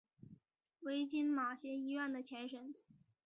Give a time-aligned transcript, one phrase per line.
[0.79, 2.73] 为今马偕医院的前身。